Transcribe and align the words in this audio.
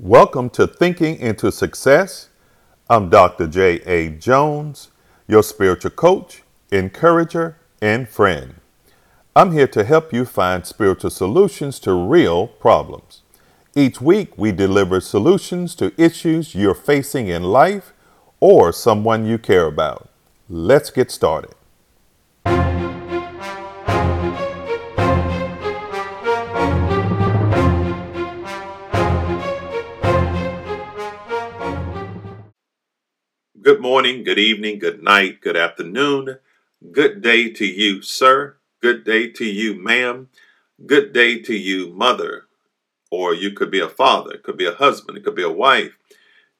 Welcome 0.00 0.50
to 0.50 0.68
Thinking 0.68 1.16
into 1.18 1.50
Success. 1.50 2.28
I'm 2.88 3.10
Dr. 3.10 3.48
J.A. 3.48 4.10
Jones, 4.10 4.92
your 5.26 5.42
spiritual 5.42 5.90
coach, 5.90 6.44
encourager, 6.70 7.56
and 7.82 8.08
friend. 8.08 8.54
I'm 9.34 9.50
here 9.50 9.66
to 9.66 9.82
help 9.82 10.12
you 10.12 10.24
find 10.24 10.64
spiritual 10.64 11.10
solutions 11.10 11.80
to 11.80 11.92
real 11.92 12.46
problems. 12.46 13.22
Each 13.74 14.00
week, 14.00 14.38
we 14.38 14.52
deliver 14.52 15.00
solutions 15.00 15.74
to 15.74 15.92
issues 16.00 16.54
you're 16.54 16.76
facing 16.76 17.26
in 17.26 17.42
life 17.42 17.92
or 18.38 18.72
someone 18.72 19.26
you 19.26 19.36
care 19.36 19.66
about. 19.66 20.08
Let's 20.48 20.90
get 20.90 21.10
started. 21.10 21.56
Good 33.68 33.82
morning, 33.82 34.24
good 34.24 34.38
evening, 34.38 34.78
good 34.78 35.02
night, 35.02 35.42
good 35.42 35.54
afternoon, 35.54 36.38
good 36.90 37.20
day 37.20 37.50
to 37.50 37.66
you, 37.66 38.00
sir. 38.00 38.56
Good 38.80 39.04
day 39.04 39.28
to 39.32 39.44
you, 39.44 39.74
ma'am. 39.74 40.30
Good 40.86 41.12
day 41.12 41.38
to 41.40 41.54
you, 41.54 41.92
mother. 41.92 42.46
Or 43.10 43.34
you 43.34 43.50
could 43.50 43.70
be 43.70 43.80
a 43.80 43.90
father, 43.90 44.30
it 44.36 44.42
could 44.42 44.56
be 44.56 44.64
a 44.64 44.72
husband, 44.72 45.18
it 45.18 45.24
could 45.24 45.34
be 45.34 45.42
a 45.42 45.50
wife, 45.50 45.98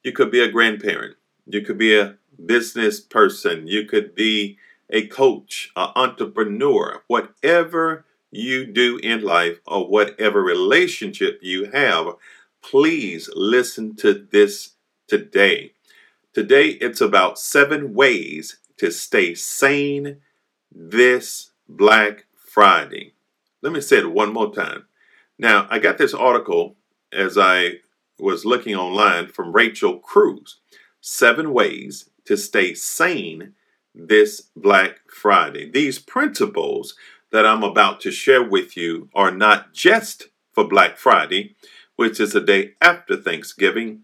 you 0.03 0.11
could 0.11 0.29
be 0.29 0.39
a 0.39 0.51
grandparent, 0.51 1.15
you 1.47 1.61
could 1.61 1.79
be 1.79 1.97
a 1.97 2.17
business 2.45 2.99
person, 2.99 3.65
you 3.65 3.85
could 3.85 4.13
be 4.13 4.59
a 4.91 5.07
coach, 5.07 5.71
an 5.75 5.89
entrepreneur, 5.95 7.01
whatever 7.07 8.05
you 8.29 8.67
do 8.67 8.97
in 8.97 9.23
life 9.23 9.57
or 9.65 9.87
whatever 9.87 10.43
relationship 10.43 11.39
you 11.41 11.71
have, 11.71 12.09
please 12.61 13.31
listen 13.33 13.95
to 13.95 14.13
this 14.13 14.73
today. 15.07 15.73
Today, 16.39 16.69
it's 16.69 17.01
about 17.01 17.37
seven 17.37 17.93
ways 17.93 18.59
to 18.77 18.91
stay 18.91 19.35
sane 19.35 20.21
this 20.71 21.51
Black 21.67 22.27
Friday. 22.33 23.11
Let 23.61 23.73
me 23.73 23.81
say 23.81 23.97
it 23.97 24.09
one 24.09 24.31
more 24.31 24.55
time. 24.55 24.85
Now, 25.37 25.67
I 25.69 25.79
got 25.79 25.97
this 25.97 26.13
article 26.13 26.77
as 27.11 27.37
I 27.37 27.79
was 28.17 28.45
looking 28.45 28.73
online 28.73 29.27
from 29.27 29.51
Rachel 29.51 29.99
Cruze 29.99 30.55
Seven 31.01 31.51
Ways 31.51 32.09
to 32.23 32.37
Stay 32.37 32.73
Sane 32.73 33.53
This 33.93 34.49
Black 34.55 35.01
Friday. 35.09 35.69
These 35.69 35.99
principles 35.99 36.95
that 37.33 37.45
I'm 37.45 37.63
about 37.63 37.99
to 37.99 38.11
share 38.11 38.43
with 38.43 38.77
you 38.77 39.09
are 39.13 39.31
not 39.31 39.73
just 39.73 40.29
for 40.53 40.65
Black 40.65 40.95
Friday, 40.95 41.57
which 41.97 42.17
is 42.17 42.33
a 42.33 42.39
day 42.39 42.75
after 42.79 43.17
Thanksgiving. 43.17 44.03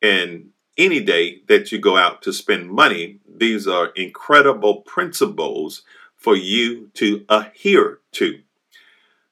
And 0.00 0.52
any 0.80 1.00
day 1.00 1.42
that 1.46 1.70
you 1.70 1.78
go 1.78 1.98
out 1.98 2.22
to 2.22 2.32
spend 2.32 2.70
money, 2.70 3.20
these 3.28 3.68
are 3.68 3.88
incredible 3.88 4.80
principles 4.80 5.82
for 6.16 6.34
you 6.34 6.90
to 6.94 7.24
adhere 7.28 7.98
to. 8.12 8.40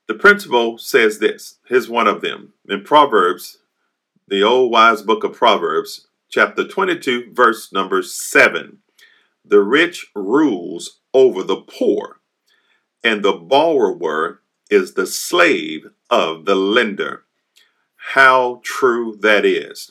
The 0.09 0.15
principle 0.15 0.77
says 0.79 1.19
this. 1.19 1.59
Here's 1.67 1.89
one 1.89 2.07
of 2.07 2.21
them. 2.21 2.53
In 2.69 2.85
Proverbs, 2.85 3.59
the 4.27 4.43
old 4.43 4.71
wise 4.71 5.01
book 5.01 5.25
of 5.25 5.33
Proverbs, 5.33 6.09
chapter 6.29 6.69
22, 6.69 7.33
verse 7.33 7.73
number 7.73 8.03
7. 8.03 8.79
The 9.43 9.61
rich 9.61 10.11
rules 10.15 11.01
over 11.15 11.43
the 11.43 11.63
poor, 11.63 12.21
and 13.03 13.23
the 13.23 13.33
borrower 13.33 14.43
is 14.71 14.95
the 14.95 15.07
slave 15.07 15.87
of 16.11 16.45
the 16.45 16.55
lender. 16.55 17.25
How 18.13 18.61
true 18.63 19.17
that 19.23 19.47
is. 19.47 19.91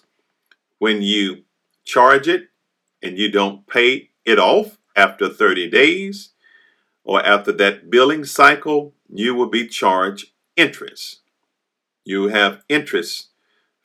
When 0.80 1.02
you 1.02 1.44
charge 1.88 2.28
it 2.28 2.50
and 3.02 3.18
you 3.18 3.32
don't 3.32 3.66
pay 3.66 4.10
it 4.26 4.38
off 4.38 4.78
after 4.96 5.30
30 5.30 5.70
days 5.70 6.31
or 7.03 7.25
after 7.25 7.53
that 7.53 7.90
billing 7.90 8.25
cycle, 8.25 8.94
you 9.09 9.34
will 9.34 9.50
be 9.50 9.66
charged 9.66 10.31
interest. 10.58 11.22
You 12.03 12.28
have 12.28 12.64
interest 12.68 13.30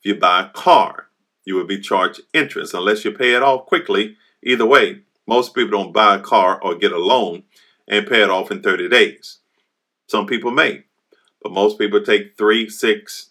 if 0.00 0.06
you 0.06 0.14
buy 0.16 0.42
a 0.42 0.48
car, 0.48 1.06
you 1.44 1.54
will 1.54 1.64
be 1.64 1.78
charged 1.78 2.22
interest 2.34 2.74
unless 2.74 3.04
you 3.04 3.12
pay 3.12 3.34
it 3.34 3.42
off 3.42 3.66
quickly. 3.66 4.16
Either 4.42 4.66
way, 4.66 5.02
most 5.28 5.54
people 5.54 5.78
don't 5.78 5.92
buy 5.92 6.16
a 6.16 6.20
car 6.20 6.60
or 6.60 6.74
get 6.74 6.90
a 6.90 6.98
loan 6.98 7.44
and 7.86 8.08
pay 8.08 8.22
it 8.22 8.30
off 8.30 8.50
in 8.50 8.62
30 8.62 8.88
days. 8.88 9.38
Some 10.08 10.26
people 10.26 10.50
may, 10.50 10.82
but 11.40 11.52
most 11.52 11.78
people 11.78 12.00
take 12.02 12.36
three, 12.36 12.68
six, 12.68 13.30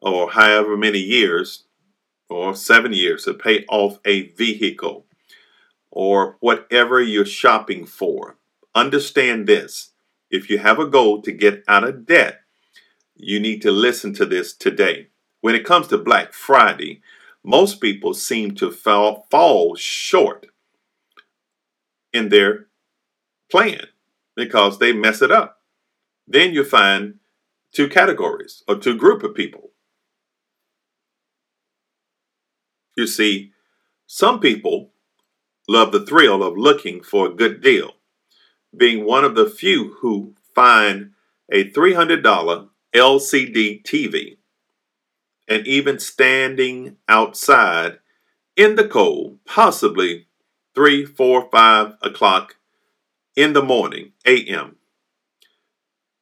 or 0.00 0.30
however 0.30 0.74
many 0.74 1.00
years 1.00 1.63
or 2.34 2.54
seven 2.54 2.92
years 2.92 3.24
to 3.24 3.32
pay 3.34 3.64
off 3.68 3.98
a 4.04 4.28
vehicle 4.32 5.06
or 5.90 6.36
whatever 6.40 7.00
you're 7.00 7.24
shopping 7.24 7.86
for. 7.86 8.36
Understand 8.74 9.46
this 9.46 9.92
if 10.30 10.50
you 10.50 10.58
have 10.58 10.80
a 10.80 10.86
goal 10.86 11.22
to 11.22 11.30
get 11.30 11.62
out 11.68 11.84
of 11.84 12.06
debt, 12.06 12.40
you 13.14 13.38
need 13.38 13.62
to 13.62 13.70
listen 13.70 14.12
to 14.14 14.26
this 14.26 14.52
today. 14.52 15.08
When 15.42 15.54
it 15.54 15.64
comes 15.64 15.86
to 15.88 15.98
Black 15.98 16.32
Friday, 16.32 17.02
most 17.44 17.80
people 17.80 18.14
seem 18.14 18.54
to 18.56 18.72
fall, 18.72 19.26
fall 19.30 19.76
short 19.76 20.46
in 22.12 22.30
their 22.30 22.66
plan 23.48 23.86
because 24.34 24.78
they 24.78 24.92
mess 24.92 25.22
it 25.22 25.30
up. 25.30 25.60
Then 26.26 26.52
you 26.52 26.64
find 26.64 27.20
two 27.70 27.88
categories 27.88 28.64
or 28.66 28.76
two 28.76 28.96
group 28.96 29.22
of 29.22 29.36
people. 29.36 29.70
You 32.96 33.06
see, 33.06 33.52
some 34.06 34.40
people 34.40 34.90
love 35.68 35.92
the 35.92 36.04
thrill 36.04 36.42
of 36.42 36.56
looking 36.56 37.02
for 37.02 37.26
a 37.26 37.34
good 37.34 37.60
deal, 37.60 37.92
being 38.76 39.04
one 39.04 39.24
of 39.24 39.34
the 39.34 39.48
few 39.48 39.94
who 40.00 40.34
find 40.54 41.12
a 41.50 41.70
$300 41.70 42.68
LCD 42.94 43.82
TV 43.82 44.36
and 45.48 45.66
even 45.66 45.98
standing 45.98 46.96
outside 47.08 47.98
in 48.56 48.76
the 48.76 48.86
cold, 48.86 49.38
possibly 49.44 50.26
3, 50.74 51.04
4, 51.04 51.48
5 51.50 51.94
o'clock 52.02 52.56
in 53.36 53.52
the 53.52 53.62
morning, 53.62 54.12
a.m., 54.24 54.76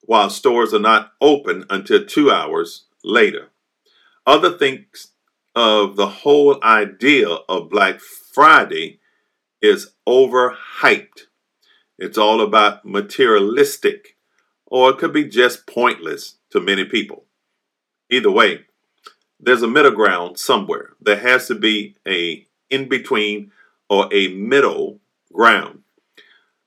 while 0.05 0.31
stores 0.31 0.75
are 0.75 0.81
not 0.81 1.13
open 1.21 1.65
until 1.71 2.05
two 2.05 2.31
hours 2.31 2.87
later. 3.05 3.51
Other 4.27 4.57
things 4.57 5.13
of 5.55 5.97
the 5.97 6.07
whole 6.07 6.63
idea 6.63 7.29
of 7.29 7.71
Black 7.71 8.01
Friday 8.01 9.01
is 9.61 9.93
overhyped. 10.09 11.27
It's 11.99 12.19
all 12.19 12.41
about 12.41 12.85
materialistic, 12.85 14.17
or 14.67 14.91
it 14.91 14.99
could 14.99 15.13
be 15.13 15.25
just 15.25 15.67
pointless 15.67 16.37
to 16.51 16.61
many 16.61 16.85
people. 16.85 17.25
Either 18.11 18.31
way, 18.31 18.67
there's 19.39 19.63
a 19.63 19.69
middle 19.69 19.93
ground 19.93 20.39
somewhere. 20.39 20.91
There 21.01 21.19
has 21.19 21.49
to 21.49 21.55
be 21.55 21.97
a 22.07 22.47
in 22.71 22.89
between 22.89 23.53
or 23.89 24.09
a 24.13 24.29
middle 24.29 25.01
ground. 25.33 25.81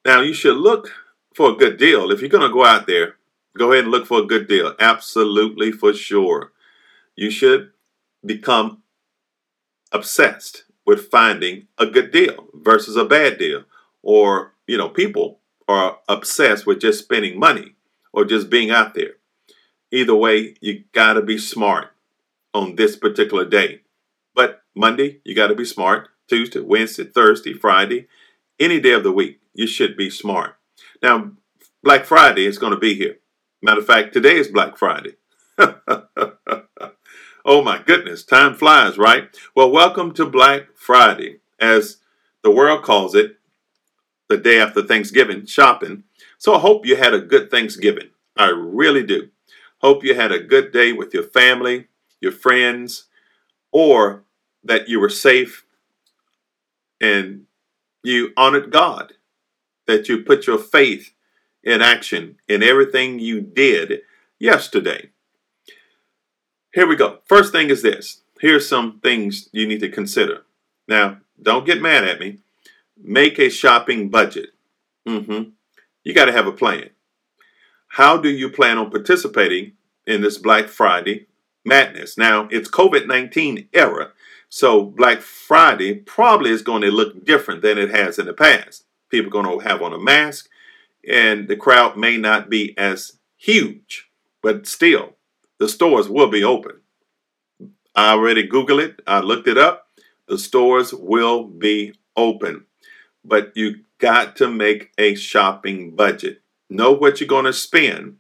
Now, 0.06 0.22
you 0.22 0.34
should 0.34 0.58
look 0.58 0.92
for 1.34 1.52
a 1.52 1.56
good 1.56 1.78
deal. 1.78 2.12
If 2.12 2.22
you're 2.22 2.30
going 2.30 2.48
to 2.48 2.54
go 2.54 2.64
out 2.64 2.86
there, 2.86 3.16
go 3.58 3.72
ahead 3.72 3.86
and 3.86 3.92
look 3.92 4.06
for 4.06 4.20
a 4.20 4.26
good 4.26 4.48
deal. 4.48 4.76
Absolutely 4.80 5.72
for 5.72 5.94
sure. 5.94 6.52
You 7.16 7.32
should 7.32 7.72
become 8.26 8.84
obsessed 9.92 10.64
with 10.86 11.10
finding 11.10 11.68
a 11.78 11.86
good 11.86 12.12
deal 12.12 12.48
versus 12.54 12.96
a 12.96 13.06
bad 13.06 13.38
deal. 13.38 13.64
Or, 14.04 14.54
you 14.68 14.78
know, 14.78 14.90
people 14.90 15.40
are 15.68 16.00
obsessed 16.08 16.66
with 16.66 16.80
just 16.80 17.04
spending 17.04 17.40
money 17.40 17.76
or 18.14 18.26
just 18.26 18.50
being 18.50 18.70
out 18.70 18.94
there. 18.94 19.14
Either 19.92 20.16
way, 20.16 20.56
you 20.62 20.84
got 20.94 21.14
to 21.14 21.22
be 21.22 21.38
smart 21.38 21.90
on 22.54 22.76
this 22.76 22.96
particular 22.96 23.46
day. 23.46 23.82
But 24.34 24.62
Monday, 24.76 25.22
you 25.24 25.36
got 25.36 25.48
to 25.48 25.56
be 25.56 25.66
smart. 25.66 26.10
Tuesday, 26.28 26.60
Wednesday, 26.60 27.04
Thursday, 27.04 27.54
Friday, 27.54 28.08
any 28.60 28.80
day 28.80 28.94
of 28.94 29.04
the 29.04 29.12
week, 29.12 29.40
you 29.54 29.68
should 29.68 29.96
be 29.96 30.10
smart. 30.10 30.56
Now, 31.02 31.32
Black 31.84 32.06
Friday 32.06 32.46
is 32.46 32.58
going 32.58 32.74
to 32.74 32.80
be 32.80 32.96
here. 32.96 33.18
Matter 33.62 33.82
of 33.82 33.86
fact, 33.86 34.14
today 34.14 34.38
is 34.38 34.48
Black 34.48 34.76
Friday. 34.78 35.16
Oh 37.48 37.62
my 37.62 37.78
goodness, 37.78 38.24
time 38.24 38.56
flies, 38.56 38.98
right? 38.98 39.30
Well, 39.54 39.70
welcome 39.70 40.16
to 40.16 40.26
Black 40.26 40.70
Friday, 40.74 41.42
as 41.60 41.98
the 42.42 42.50
world 42.50 42.82
calls 42.82 43.14
it, 43.14 43.38
the 44.30 44.38
day 44.38 44.60
after 44.60 44.82
Thanksgiving 44.82 45.46
shopping. 45.46 46.06
So 46.40 46.56
I 46.56 46.60
hope 46.60 46.88
you 46.88 46.96
had 46.96 47.14
a 47.14 47.20
good 47.20 47.52
Thanksgiving. 47.52 48.10
I 48.36 48.48
really 48.48 49.04
do. 49.04 49.30
Hope 49.78 50.04
you 50.04 50.16
had 50.16 50.32
a 50.32 50.40
good 50.40 50.72
day 50.72 50.92
with 50.92 51.14
your 51.14 51.22
family, 51.22 51.86
your 52.20 52.32
friends, 52.32 53.04
or 53.72 54.24
that 54.64 54.90
you 54.90 55.00
were 55.00 55.08
safe 55.08 55.68
and 57.00 57.44
you 58.04 58.34
honored 58.36 58.72
God, 58.72 59.14
that 59.86 60.10
you 60.10 60.24
put 60.24 60.48
your 60.48 60.58
faith 60.58 61.14
in 61.64 61.84
action 61.84 62.38
in 62.48 62.64
everything 62.64 63.20
you 63.20 63.40
did 63.40 64.02
yesterday. 64.40 65.12
Here 66.76 66.86
we 66.86 66.98
go. 66.98 67.20
First 67.24 67.54
thing 67.54 67.70
is 67.70 67.82
this 67.82 68.22
here's 68.42 68.68
some 68.68 69.00
things 69.00 69.48
you 69.54 69.66
need 69.66 69.80
to 69.80 69.88
consider. 69.88 70.42
Now, 70.90 71.20
don't 71.42 71.66
get 71.66 71.82
mad 71.82 72.04
at 72.04 72.20
me. 72.20 72.40
Make 73.02 73.40
a 73.40 73.50
shopping 73.50 74.10
budget. 74.10 74.50
Mm-hmm. 75.08 75.52
You 76.04 76.14
got 76.14 76.26
to 76.26 76.34
have 76.34 76.48
a 76.48 76.52
plan. 76.52 76.90
How 77.88 78.18
do 78.18 78.28
you 78.28 78.50
plan 78.50 78.78
on 78.78 78.92
participating 78.92 79.72
in 80.06 80.20
this 80.20 80.38
Black 80.38 80.68
Friday 80.68 81.28
madness? 81.64 82.18
Now, 82.18 82.50
it's 82.52 82.70
COVID 82.70 83.08
19 83.08 83.70
era, 83.72 84.12
so 84.50 84.84
Black 84.84 85.22
Friday 85.22 85.96
probably 85.96 86.52
is 86.52 86.62
going 86.62 86.82
to 86.82 86.92
look 86.92 87.24
different 87.24 87.62
than 87.62 87.78
it 87.78 87.92
has 87.92 88.20
in 88.20 88.26
the 88.26 88.34
past. 88.34 88.84
People 89.10 89.30
are 89.30 89.42
going 89.44 89.60
to 89.60 89.66
have 89.66 89.82
on 89.82 89.94
a 89.94 89.98
mask, 89.98 90.50
and 91.10 91.48
the 91.48 91.56
crowd 91.56 91.96
may 91.96 92.18
not 92.18 92.50
be 92.50 92.78
as 92.78 93.14
huge, 93.38 94.10
but 94.42 94.68
still, 94.68 95.16
the 95.60 95.70
stores 95.70 96.10
will 96.10 96.28
be 96.30 96.44
open. 96.44 96.82
I 97.96 98.12
already 98.12 98.48
Googled 98.48 98.84
it, 98.84 99.02
I 99.08 99.20
looked 99.20 99.48
it 99.48 99.58
up. 99.58 99.88
The 100.28 100.38
stores 100.38 100.94
will 100.94 101.44
be 101.44 101.94
open, 102.16 102.66
but 103.24 103.52
you 103.56 103.84
got 104.00 104.36
to 104.38 104.50
make 104.50 104.92
a 104.98 105.16
shopping 105.16 105.96
budget. 105.96 106.42
Know 106.70 106.92
what 106.92 107.20
you're 107.20 107.28
going 107.28 107.46
to 107.46 107.54
spend 107.54 108.18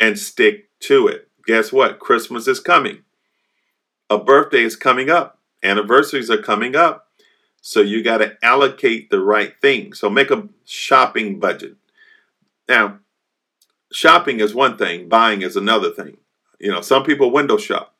and 0.00 0.18
stick 0.18 0.70
to 0.80 1.06
it. 1.06 1.28
Guess 1.46 1.72
what? 1.72 1.98
Christmas 1.98 2.48
is 2.48 2.60
coming. 2.60 3.02
A 4.10 4.18
birthday 4.18 4.62
is 4.62 4.76
coming 4.76 5.10
up. 5.10 5.38
Anniversaries 5.62 6.30
are 6.30 6.42
coming 6.42 6.74
up. 6.74 7.08
So 7.60 7.80
you 7.80 8.02
got 8.02 8.18
to 8.18 8.36
allocate 8.42 9.10
the 9.10 9.20
right 9.20 9.54
thing. 9.60 9.92
So 9.94 10.10
make 10.10 10.30
a 10.30 10.48
shopping 10.64 11.40
budget. 11.40 11.76
Now, 12.68 12.98
shopping 13.92 14.40
is 14.40 14.54
one 14.54 14.76
thing, 14.76 15.08
buying 15.08 15.42
is 15.42 15.56
another 15.56 15.90
thing. 15.90 16.18
You 16.58 16.70
know, 16.70 16.80
some 16.80 17.04
people 17.04 17.30
window 17.30 17.56
shop. 17.56 17.94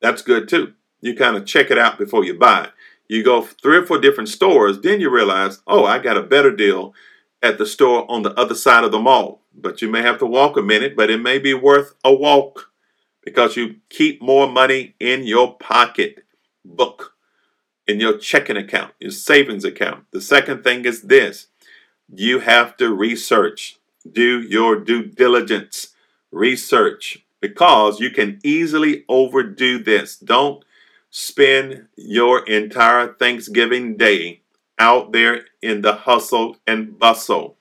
That's 0.00 0.22
good 0.22 0.48
too. 0.48 0.74
You 1.00 1.14
kind 1.14 1.36
of 1.36 1.46
check 1.46 1.70
it 1.70 1.78
out 1.78 1.98
before 1.98 2.24
you 2.24 2.38
buy 2.38 2.64
it. 2.64 2.70
You 3.08 3.24
go 3.24 3.42
three 3.42 3.78
or 3.78 3.86
four 3.86 3.98
different 3.98 4.28
stores, 4.28 4.80
then 4.80 5.00
you 5.00 5.10
realize, 5.10 5.60
oh, 5.66 5.84
I 5.84 5.98
got 5.98 6.16
a 6.16 6.22
better 6.22 6.54
deal 6.54 6.94
at 7.42 7.58
the 7.58 7.66
store 7.66 8.10
on 8.10 8.22
the 8.22 8.38
other 8.38 8.54
side 8.54 8.84
of 8.84 8.92
the 8.92 9.00
mall. 9.00 9.42
But 9.52 9.82
you 9.82 9.88
may 9.90 10.02
have 10.02 10.18
to 10.18 10.26
walk 10.26 10.56
a 10.56 10.62
minute, 10.62 10.96
but 10.96 11.10
it 11.10 11.20
may 11.20 11.38
be 11.38 11.54
worth 11.54 11.94
a 12.04 12.14
walk 12.14 12.70
because 13.24 13.56
you 13.56 13.76
keep 13.88 14.22
more 14.22 14.48
money 14.48 14.94
in 15.00 15.24
your 15.24 15.56
pocket 15.56 16.24
book, 16.64 17.14
in 17.86 18.00
your 18.00 18.16
checking 18.16 18.56
account, 18.56 18.92
your 19.00 19.10
savings 19.10 19.64
account. 19.64 20.04
The 20.12 20.20
second 20.20 20.62
thing 20.62 20.84
is 20.84 21.02
this 21.02 21.48
you 22.12 22.40
have 22.40 22.76
to 22.76 22.92
research, 22.92 23.78
do 24.10 24.40
your 24.40 24.76
due 24.76 25.04
diligence, 25.04 25.94
research, 26.30 27.24
because 27.40 28.00
you 28.00 28.10
can 28.10 28.40
easily 28.44 29.04
overdo 29.08 29.82
this. 29.82 30.16
Don't 30.16 30.64
spend 31.10 31.88
your 31.96 32.46
entire 32.46 33.14
Thanksgiving 33.14 33.96
day 33.96 34.42
out 34.78 35.12
there 35.12 35.44
in 35.60 35.82
the 35.82 35.92
hustle 35.92 36.56
and 36.66 36.98
bustle. 36.98 37.56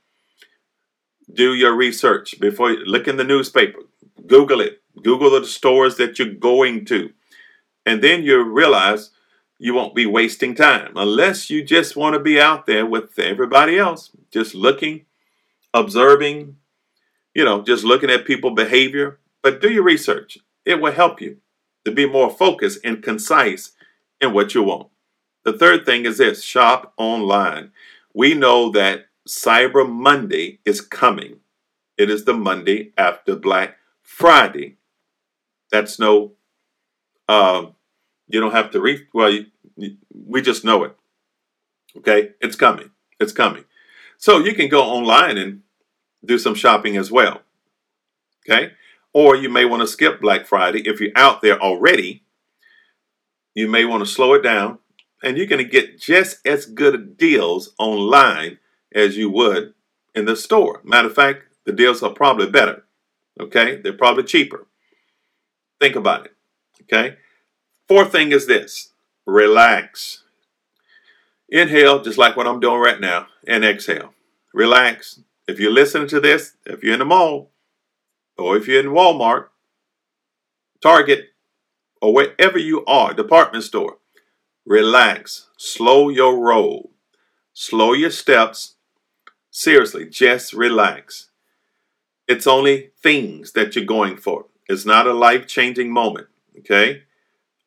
Do 1.32 1.54
your 1.54 1.76
research 1.76 2.40
before 2.40 2.72
you 2.72 2.86
look 2.86 3.08
in 3.08 3.18
the 3.18 3.24
newspaper, 3.24 3.80
Google 4.26 4.62
it, 4.62 4.82
Google 5.04 5.32
the 5.32 5.46
stores 5.46 5.98
that 5.98 6.18
you're 6.18 6.34
going 6.34 6.86
to, 6.86 7.12
and 7.86 8.02
then 8.02 8.24
you 8.24 8.42
realize 8.44 9.12
you 9.60 9.74
won't 9.74 9.94
be 9.94 10.06
wasting 10.06 10.56
time 10.56 10.94
unless 10.96 11.50
you 11.50 11.64
just 11.64 11.96
want 11.96 12.14
to 12.14 12.20
be 12.20 12.40
out 12.40 12.66
there 12.66 12.86
with 12.86 13.20
everybody 13.20 13.78
else, 13.78 14.10
just 14.32 14.56
looking, 14.56 15.06
observing, 15.74 16.56
you 17.36 17.44
know, 17.44 17.62
just 17.62 17.84
looking 17.84 18.10
at 18.10 18.26
people 18.26 18.52
behavior. 18.52 19.20
But 19.42 19.62
do 19.62 19.72
your 19.72 19.84
research. 19.84 20.38
It 20.66 20.82
will 20.82 20.92
help 20.92 21.22
you 21.22 21.38
to 21.86 21.92
be 21.92 22.06
more 22.06 22.30
focused 22.30 22.80
and 22.84 23.02
concise 23.02 23.72
in 24.20 24.34
what 24.34 24.54
you 24.54 24.64
want. 24.64 24.90
The 25.44 25.58
third 25.58 25.86
thing 25.86 26.06
is 26.06 26.18
this 26.18 26.44
shop 26.44 26.94
online. 26.98 27.72
We 28.14 28.34
know 28.34 28.70
that 28.72 29.06
Cyber 29.28 29.90
Monday 29.90 30.60
is 30.66 30.82
coming. 30.82 31.40
It 31.98 32.10
is 32.10 32.26
the 32.26 32.34
Monday 32.34 32.94
after 32.98 33.36
Black 33.36 33.78
Friday. 34.02 34.78
That's 35.72 36.00
no, 36.00 36.34
um, 37.28 37.76
you 38.28 38.40
don't 38.40 38.52
have 38.52 38.72
to 38.72 38.82
read. 38.82 39.08
Well, 39.14 39.30
you, 39.30 39.46
you, 39.76 39.98
we 40.12 40.42
just 40.42 40.66
know 40.66 40.84
it. 40.84 40.96
Okay, 41.98 42.32
it's 42.42 42.56
coming. 42.56 42.92
It's 43.20 43.32
coming. 43.32 43.66
So 44.18 44.40
you 44.40 44.54
can 44.54 44.70
go 44.70 44.84
online 44.84 45.38
and 45.38 45.62
do 46.24 46.38
some 46.38 46.56
shopping 46.56 46.98
as 46.98 47.12
well. 47.12 47.42
Okay, 48.48 48.74
or 49.14 49.36
you 49.36 49.50
may 49.50 49.66
want 49.66 49.82
to 49.82 49.88
skip 49.88 50.22
Black 50.22 50.46
Friday 50.46 50.88
if 50.88 51.00
you're 51.00 51.12
out 51.16 51.42
there 51.42 51.60
already. 51.60 52.24
You 53.56 53.68
may 53.68 53.86
want 53.86 54.06
to 54.06 54.10
slow 54.10 54.34
it 54.34 54.42
down, 54.42 54.80
and 55.24 55.38
you're 55.38 55.48
going 55.48 55.64
to 55.64 55.70
get 55.70 56.00
just 56.00 56.46
as 56.46 56.66
good 56.66 57.18
deals 57.18 57.74
online 57.78 58.60
as 58.94 59.18
you 59.18 59.30
would 59.30 59.74
in 60.16 60.26
the 60.26 60.36
store. 60.36 60.82
Matter 60.84 61.08
of 61.08 61.16
fact, 61.16 61.44
the 61.66 61.72
deals 61.72 62.04
are 62.04 62.14
probably 62.14 62.50
better. 62.50 62.84
Okay, 63.40 63.78
they're 63.82 63.94
probably 63.94 64.24
cheaper. 64.24 64.68
Think 65.80 65.96
about 65.96 66.26
it. 66.26 66.36
Okay, 66.84 67.18
fourth 67.88 68.12
thing 68.12 68.32
is 68.32 68.48
this 68.48 68.92
relax. 69.26 70.24
Inhale, 71.52 72.02
just 72.02 72.18
like 72.18 72.38
what 72.38 72.48
I'm 72.48 72.60
doing 72.60 72.80
right 72.80 73.00
now, 73.00 73.28
and 73.48 73.66
exhale. 73.66 74.14
Relax. 74.54 75.22
If 75.48 75.60
you're 75.60 75.72
listening 75.72 76.08
to 76.10 76.20
this, 76.20 76.54
if 76.66 76.84
you're 76.84 76.94
in 76.94 77.00
the 77.00 77.06
mall, 77.06 77.50
or 78.40 78.58
if 78.58 78.68
you're 78.68 78.80
in 78.80 78.88
Walmart, 78.88 79.48
Target, 80.82 81.26
or 82.02 82.14
wherever 82.14 82.58
you 82.58 82.86
are, 82.86 83.14
department 83.14 83.64
store, 83.64 83.98
relax, 84.66 85.50
slow 85.58 86.10
your 86.10 86.40
roll, 86.40 86.92
slow 87.54 87.94
your 87.94 88.12
steps. 88.12 88.76
Seriously, 89.52 90.06
just 90.08 90.54
relax. 90.54 91.32
It's 92.28 92.48
only 92.48 92.92
things 93.02 93.52
that 93.54 93.76
you're 93.76 93.86
going 93.86 94.16
for. 94.16 94.46
It's 94.70 94.86
not 94.86 95.08
a 95.08 95.14
life 95.14 95.48
changing 95.48 95.92
moment, 95.92 96.28
okay? 96.60 97.04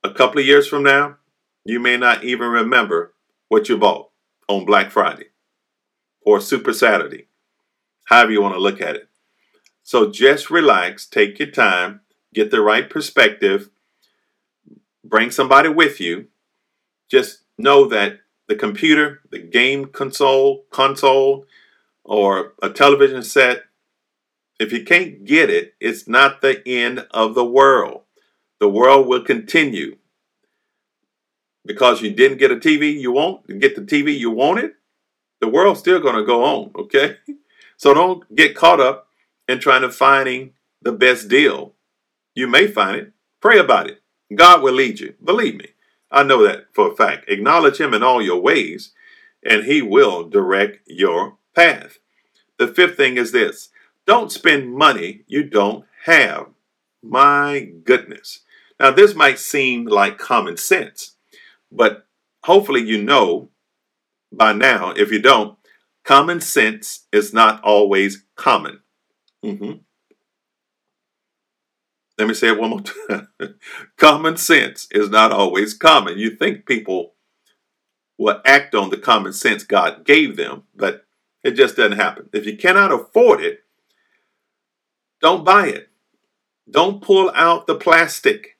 A 0.05 0.11
couple 0.11 0.39
of 0.41 0.47
years 0.47 0.69
from 0.69 0.85
now, 0.85 1.17
you 1.65 1.81
may 1.81 1.97
not 1.97 2.25
even 2.25 2.49
remember 2.49 3.13
what 3.49 3.69
you 3.69 3.77
bought 3.77 4.11
on 4.49 4.65
Black 4.65 4.91
Friday 4.91 5.27
or 6.25 6.41
Super 6.41 6.73
Saturday, 6.73 7.27
however 8.05 8.33
you 8.33 8.41
want 8.41 8.55
to 8.55 8.61
look 8.61 8.81
at 8.81 8.97
it. 8.97 9.09
So 9.83 10.11
just 10.11 10.51
relax, 10.51 11.07
take 11.07 11.39
your 11.39 11.51
time, 11.51 12.01
get 12.33 12.51
the 12.51 12.61
right 12.61 12.89
perspective, 12.89 13.71
bring 15.05 15.31
somebody 15.31 15.69
with 15.69 16.01
you. 16.01 16.29
Just 17.11 17.41
know 17.59 17.87
that 17.89 18.21
the 18.49 18.55
computer, 18.55 19.21
the 19.31 19.39
game 19.39 19.87
console, 19.87 20.65
console, 20.71 21.47
or 22.05 22.55
a 22.63 22.71
television 22.71 23.23
set, 23.23 23.65
if 24.59 24.73
you 24.73 24.85
can't 24.85 25.25
get 25.25 25.51
it, 25.51 25.75
it's 25.81 26.07
not 26.07 26.41
the 26.41 26.67
end 26.67 27.07
of 27.11 27.35
the 27.35 27.45
world. 27.45 28.03
The 28.61 28.69
world 28.69 29.09
will 29.09 29.23
continue. 29.23 29.97
Because 31.65 32.03
you 32.03 32.11
didn't 32.11 32.39
get 32.39 32.51
a 32.51 32.57
TV 32.57 32.93
you 32.93 33.13
want, 33.13 33.47
get 33.61 33.77
the 33.77 33.83
TV 33.83 34.17
you 34.19 34.31
wanted, 34.31 34.73
the 35.41 35.49
world's 35.49 35.81
still 35.81 36.01
going 36.01 36.17
to 36.17 36.25
go 36.25 36.45
on, 36.45 36.71
okay? 36.77 37.17
So 37.79 37.93
don't 37.93 38.37
get 38.37 38.55
caught 38.55 38.79
up 38.79 39.09
and 39.53 39.61
trying 39.61 39.83
to 39.83 39.91
finding 39.91 40.55
the 40.81 40.93
best 40.93 41.29
deal. 41.29 41.75
You 42.35 42.49
may 42.49 42.67
find 42.67 42.97
it. 42.97 43.13
Pray 43.41 43.59
about 43.59 43.87
it. 43.87 44.03
God 44.35 44.63
will 44.63 44.73
lead 44.73 44.99
you. 44.99 45.15
Believe 45.23 45.57
me. 45.57 45.69
I 46.11 46.23
know 46.23 46.43
that 46.43 46.67
for 46.73 46.91
a 46.91 46.97
fact. 46.97 47.29
Acknowledge 47.29 47.79
him 47.79 47.95
in 47.95 48.03
all 48.03 48.23
your 48.23 48.41
ways, 48.41 48.93
and 49.45 49.65
he 49.65 49.83
will 49.83 50.29
direct 50.29 50.81
your 50.87 51.37
path. 51.55 51.99
The 52.59 52.69
fifth 52.69 52.97
thing 52.97 53.17
is 53.17 53.33
this 53.33 53.69
don't 54.07 54.33
spend 54.33 54.75
money 54.75 55.23
you 55.27 55.45
don't 55.45 55.85
have. 56.05 56.47
My 57.03 57.69
goodness. 57.85 58.41
Now, 58.81 58.91
this 58.91 59.15
might 59.15 59.39
seem 59.39 59.87
like 59.87 60.19
common 60.19 60.57
sense, 60.57 61.17
but 61.71 62.07
hopefully 62.45 62.83
you 62.83 63.03
know 63.03 63.51
by 64.33 64.53
now, 64.53 64.91
if 64.93 65.13
you 65.13 65.21
don't, 65.21 65.59
common 66.05 66.41
sense 66.41 67.07
is 67.13 67.35
not 67.35 67.63
always 67.63 68.25
common. 68.35 68.82
Mm-hmm. 69.45 69.79
Let 72.19 72.29
me 72.29 72.35
say 72.35 72.49
it 72.49 72.59
one 72.59 72.71
more 72.71 72.81
time. 73.09 73.29
common 73.97 74.37
sense 74.37 74.87
is 74.91 75.11
not 75.11 75.33
always 75.33 75.75
common. 75.75 76.19
You 76.19 76.31
think 76.37 76.67
people 76.67 77.15
will 78.19 78.41
act 78.45 78.75
on 78.75 78.91
the 78.91 78.99
common 78.99 79.33
sense 79.33 79.65
God 79.65 80.05
gave 80.05 80.37
them, 80.37 80.65
but 80.75 81.05
it 81.43 81.53
just 81.53 81.77
doesn't 81.77 81.99
happen. 81.99 82.29
If 82.33 82.47
you 82.47 82.57
cannot 82.57 82.93
afford 82.93 83.41
it, 83.41 83.65
don't 85.21 85.45
buy 85.45 85.69
it. 85.69 85.89
Don't 86.71 87.03
pull 87.03 87.31
out 87.35 87.67
the 87.67 87.75
plastic. 87.75 88.57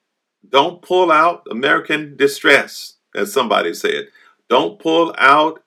Don't 0.47 0.81
pull 0.81 1.11
out 1.11 1.47
American 1.49 2.17
distress, 2.17 2.95
as 3.15 3.31
somebody 3.31 3.73
said. 3.73 4.07
Don't 4.49 4.79
pull 4.79 5.15
out 5.17 5.63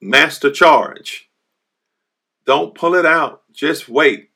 master 0.00 0.50
charge. 0.50 1.28
Don't 2.46 2.74
pull 2.74 2.94
it 2.94 3.06
out. 3.06 3.41
Just 3.52 3.88
wait. 3.88 4.30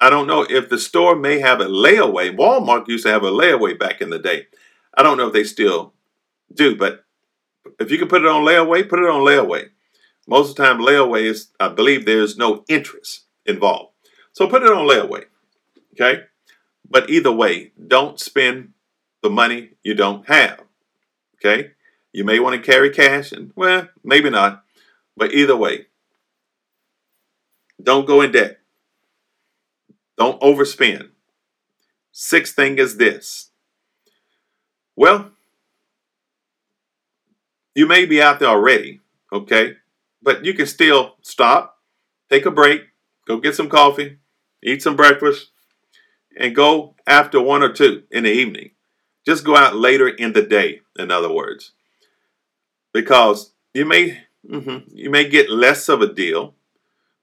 I 0.00 0.08
don't 0.08 0.26
know 0.26 0.46
if 0.48 0.68
the 0.68 0.78
store 0.78 1.14
may 1.14 1.40
have 1.40 1.60
a 1.60 1.66
layaway. 1.66 2.34
Walmart 2.34 2.88
used 2.88 3.04
to 3.04 3.10
have 3.10 3.22
a 3.22 3.30
layaway 3.30 3.78
back 3.78 4.00
in 4.00 4.10
the 4.10 4.18
day. 4.18 4.46
I 4.94 5.02
don't 5.02 5.18
know 5.18 5.26
if 5.26 5.32
they 5.32 5.44
still 5.44 5.92
do, 6.52 6.74
but 6.74 7.04
if 7.78 7.90
you 7.90 7.98
can 7.98 8.08
put 8.08 8.22
it 8.22 8.28
on 8.28 8.44
layaway, 8.44 8.88
put 8.88 8.98
it 8.98 9.08
on 9.08 9.20
layaway. 9.20 9.68
Most 10.26 10.50
of 10.50 10.56
the 10.56 10.62
time, 10.64 10.78
layaway 10.78 11.22
is, 11.22 11.48
I 11.58 11.68
believe, 11.68 12.06
there's 12.06 12.36
no 12.36 12.64
interest 12.68 13.24
involved. 13.44 13.92
So 14.32 14.46
put 14.46 14.62
it 14.62 14.70
on 14.70 14.86
layaway. 14.86 15.24
Okay? 15.94 16.24
But 16.88 17.10
either 17.10 17.32
way, 17.32 17.72
don't 17.86 18.18
spend 18.18 18.72
the 19.22 19.30
money 19.30 19.70
you 19.82 19.94
don't 19.94 20.26
have. 20.28 20.62
Okay? 21.36 21.72
You 22.12 22.24
may 22.24 22.38
want 22.38 22.56
to 22.56 22.70
carry 22.70 22.90
cash, 22.90 23.32
and 23.32 23.52
well, 23.54 23.88
maybe 24.02 24.30
not. 24.30 24.64
But 25.16 25.32
either 25.32 25.56
way, 25.56 25.86
don't 27.82 28.06
go 28.06 28.20
in 28.20 28.32
debt. 28.32 28.59
Don't 30.20 30.38
overspend. 30.42 31.08
Sixth 32.12 32.54
thing 32.54 32.76
is 32.76 32.98
this. 32.98 33.52
Well, 34.94 35.30
you 37.74 37.86
may 37.86 38.04
be 38.04 38.20
out 38.20 38.38
there 38.38 38.50
already, 38.50 39.00
okay? 39.32 39.76
But 40.22 40.44
you 40.44 40.52
can 40.52 40.66
still 40.66 41.14
stop, 41.22 41.78
take 42.28 42.44
a 42.44 42.50
break, 42.50 42.82
go 43.26 43.38
get 43.38 43.54
some 43.54 43.70
coffee, 43.70 44.18
eat 44.62 44.82
some 44.82 44.94
breakfast, 44.94 45.52
and 46.38 46.54
go 46.54 46.96
after 47.06 47.40
one 47.40 47.62
or 47.62 47.72
two 47.72 48.02
in 48.10 48.24
the 48.24 48.30
evening. 48.30 48.72
Just 49.24 49.42
go 49.42 49.56
out 49.56 49.74
later 49.74 50.06
in 50.06 50.34
the 50.34 50.42
day, 50.42 50.82
in 50.98 51.10
other 51.10 51.32
words, 51.32 51.72
because 52.92 53.54
you 53.72 53.86
may 53.86 54.24
mm-hmm, 54.46 54.80
you 54.92 55.08
may 55.08 55.26
get 55.26 55.48
less 55.48 55.88
of 55.88 56.02
a 56.02 56.12
deal, 56.12 56.56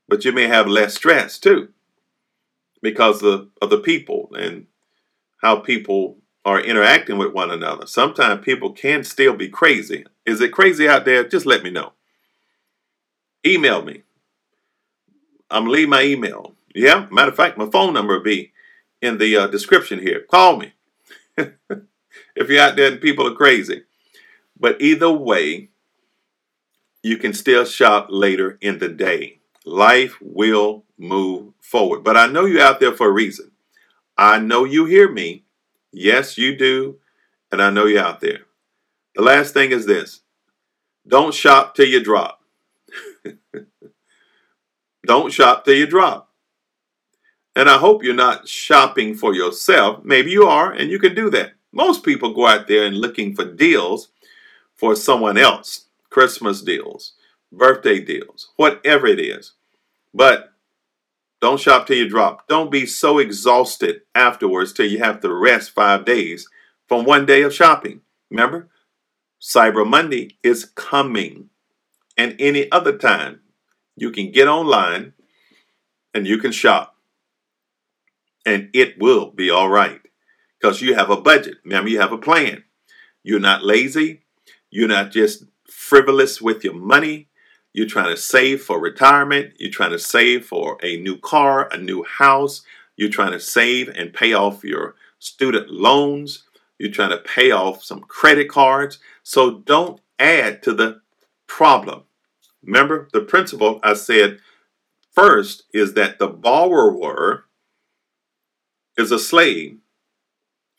but 0.09 0.25
you 0.25 0.31
may 0.31 0.47
have 0.47 0.67
less 0.67 0.95
stress 0.95 1.37
too, 1.37 1.69
because 2.81 3.23
of, 3.23 3.49
of 3.61 3.69
the 3.69 3.79
people 3.79 4.29
and 4.37 4.67
how 5.41 5.57
people 5.57 6.17
are 6.45 6.61
interacting 6.61 7.17
with 7.17 7.33
one 7.33 7.51
another. 7.51 7.85
Sometimes 7.85 8.43
people 8.43 8.71
can 8.71 9.03
still 9.03 9.35
be 9.35 9.49
crazy. 9.49 10.05
Is 10.25 10.41
it 10.41 10.53
crazy 10.53 10.87
out 10.87 11.05
there? 11.05 11.27
Just 11.27 11.45
let 11.45 11.63
me 11.63 11.69
know. 11.69 11.93
Email 13.45 13.83
me. 13.83 14.03
I'm 15.49 15.67
leave 15.67 15.89
my 15.89 16.03
email. 16.03 16.55
Yeah, 16.73 17.07
matter 17.11 17.31
of 17.31 17.35
fact, 17.35 17.57
my 17.57 17.69
phone 17.69 17.93
number 17.93 18.15
will 18.15 18.23
be 18.23 18.51
in 19.01 19.17
the 19.17 19.35
uh, 19.35 19.47
description 19.47 19.99
here. 19.99 20.21
Call 20.29 20.57
me 20.57 20.73
if 21.37 22.49
you're 22.49 22.61
out 22.61 22.75
there 22.75 22.91
and 22.91 23.01
people 23.01 23.27
are 23.27 23.35
crazy. 23.35 23.83
But 24.59 24.81
either 24.81 25.11
way, 25.11 25.69
you 27.03 27.17
can 27.17 27.33
still 27.33 27.65
shop 27.65 28.07
later 28.09 28.57
in 28.61 28.79
the 28.79 28.89
day. 28.89 29.36
Life 29.67 30.15
will 30.21 30.85
move 30.97 31.51
forward. 31.59 32.01
But 32.01 32.15
I 32.15 32.27
know 32.27 32.45
you're 32.45 32.61
out 32.61 32.79
there 32.79 32.93
for 32.93 33.09
a 33.09 33.11
reason. 33.11 33.51
I 34.17 34.39
know 34.39 34.63
you 34.63 34.85
hear 34.85 35.11
me. 35.11 35.43
Yes, 35.91 36.37
you 36.37 36.55
do. 36.55 36.99
And 37.51 37.61
I 37.61 37.69
know 37.69 37.85
you're 37.85 38.01
out 38.01 38.21
there. 38.21 38.43
The 39.15 39.23
last 39.23 39.53
thing 39.53 39.71
is 39.71 39.85
this 39.85 40.21
don't 41.05 41.33
shop 41.33 41.75
till 41.75 41.85
you 41.85 42.01
drop. 42.01 42.41
don't 45.05 45.33
shop 45.33 45.65
till 45.65 45.75
you 45.75 45.85
drop. 45.85 46.31
And 47.53 47.69
I 47.69 47.77
hope 47.77 48.05
you're 48.05 48.13
not 48.13 48.47
shopping 48.47 49.15
for 49.15 49.33
yourself. 49.33 50.01
Maybe 50.05 50.31
you 50.31 50.45
are, 50.47 50.71
and 50.71 50.89
you 50.89 50.97
can 50.97 51.13
do 51.13 51.29
that. 51.31 51.55
Most 51.73 52.05
people 52.05 52.33
go 52.33 52.47
out 52.47 52.69
there 52.69 52.85
and 52.85 52.97
looking 52.97 53.35
for 53.35 53.43
deals 53.43 54.11
for 54.77 54.95
someone 54.95 55.37
else 55.37 55.87
Christmas 56.09 56.61
deals, 56.61 57.15
birthday 57.51 57.99
deals, 57.99 58.53
whatever 58.55 59.07
it 59.07 59.19
is. 59.19 59.51
But 60.13 60.53
don't 61.39 61.59
shop 61.59 61.87
till 61.87 61.97
you 61.97 62.09
drop. 62.09 62.47
Don't 62.47 62.71
be 62.71 62.85
so 62.85 63.19
exhausted 63.19 64.01
afterwards 64.15 64.73
till 64.73 64.87
you 64.87 64.99
have 64.99 65.19
to 65.21 65.33
rest 65.33 65.71
five 65.71 66.05
days 66.05 66.47
from 66.87 67.05
one 67.05 67.25
day 67.25 67.43
of 67.43 67.53
shopping. 67.53 68.01
Remember, 68.31 68.69
Cyber 69.41 69.87
Monday 69.87 70.37
is 70.43 70.65
coming. 70.65 71.49
And 72.17 72.35
any 72.39 72.71
other 72.71 72.97
time, 72.97 73.41
you 73.95 74.11
can 74.11 74.31
get 74.31 74.47
online 74.47 75.13
and 76.13 76.25
you 76.25 76.39
can 76.39 76.51
shop. 76.51 76.95
And 78.45 78.69
it 78.73 78.99
will 78.99 79.31
be 79.31 79.51
all 79.51 79.69
right 79.69 80.01
because 80.59 80.81
you 80.81 80.95
have 80.95 81.11
a 81.11 81.21
budget. 81.21 81.55
Remember, 81.63 81.89
you 81.89 81.99
have 81.99 82.11
a 82.11 82.17
plan. 82.17 82.63
You're 83.23 83.39
not 83.39 83.63
lazy. 83.63 84.23
You're 84.71 84.87
not 84.87 85.11
just 85.11 85.43
frivolous 85.69 86.41
with 86.41 86.63
your 86.63 86.73
money. 86.73 87.26
You're 87.77 87.85
trying 87.85 88.09
to 88.09 88.19
save 88.19 88.63
for 88.63 88.79
retirement. 88.79 89.53
You're 89.59 89.69
trying 89.69 89.91
to 89.91 89.99
save 89.99 90.47
for 90.47 90.79
a 90.81 90.97
new 90.97 91.15
car, 91.15 91.69
a 91.71 91.77
new 91.77 92.03
house. 92.03 92.63
You're 92.95 93.11
trying 93.11 93.33
to 93.33 93.39
save 93.39 93.87
and 93.89 94.11
pay 94.11 94.33
off 94.33 94.63
your 94.63 94.95
student 95.19 95.69
loans. 95.69 96.45
You're 96.79 96.89
trying 96.89 97.11
to 97.11 97.19
pay 97.19 97.51
off 97.51 97.83
some 97.83 97.99
credit 97.99 98.49
cards. 98.49 98.97
So 99.21 99.59
don't 99.59 100.01
add 100.17 100.63
to 100.63 100.73
the 100.73 101.01
problem. 101.45 102.05
Remember, 102.63 103.09
the 103.13 103.21
principle 103.21 103.79
I 103.83 103.93
said 103.93 104.39
first 105.11 105.65
is 105.71 105.93
that 105.93 106.17
the 106.17 106.29
borrower 106.29 107.45
is 108.97 109.11
a 109.11 109.19
slave, 109.19 109.77